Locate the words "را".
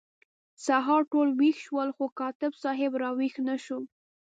3.01-3.09